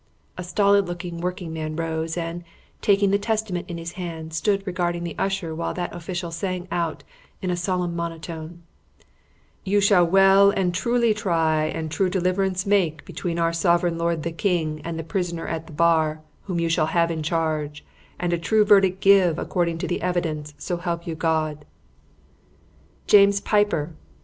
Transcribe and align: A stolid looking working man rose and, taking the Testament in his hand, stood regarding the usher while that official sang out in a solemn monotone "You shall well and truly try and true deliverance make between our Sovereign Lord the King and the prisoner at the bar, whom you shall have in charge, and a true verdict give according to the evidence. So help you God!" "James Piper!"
A 0.35 0.43
stolid 0.43 0.87
looking 0.87 1.21
working 1.21 1.53
man 1.53 1.75
rose 1.75 2.17
and, 2.17 2.43
taking 2.81 3.11
the 3.11 3.19
Testament 3.19 3.69
in 3.69 3.77
his 3.77 3.91
hand, 3.91 4.33
stood 4.33 4.65
regarding 4.65 5.03
the 5.03 5.13
usher 5.19 5.53
while 5.53 5.75
that 5.75 5.93
official 5.95 6.31
sang 6.31 6.67
out 6.71 7.03
in 7.39 7.51
a 7.51 7.55
solemn 7.55 7.95
monotone 7.95 8.63
"You 9.63 9.79
shall 9.79 10.03
well 10.03 10.49
and 10.49 10.73
truly 10.73 11.13
try 11.13 11.65
and 11.65 11.91
true 11.91 12.09
deliverance 12.09 12.65
make 12.65 13.05
between 13.05 13.37
our 13.37 13.53
Sovereign 13.53 13.99
Lord 13.99 14.23
the 14.23 14.31
King 14.31 14.81
and 14.83 14.97
the 14.97 15.03
prisoner 15.03 15.47
at 15.47 15.67
the 15.67 15.71
bar, 15.73 16.21
whom 16.45 16.59
you 16.59 16.67
shall 16.67 16.87
have 16.87 17.11
in 17.11 17.21
charge, 17.21 17.85
and 18.19 18.33
a 18.33 18.39
true 18.39 18.65
verdict 18.65 19.01
give 19.01 19.37
according 19.37 19.77
to 19.77 19.87
the 19.87 20.01
evidence. 20.01 20.55
So 20.57 20.77
help 20.77 21.05
you 21.05 21.13
God!" 21.13 21.63
"James 23.05 23.39
Piper!" 23.39 23.91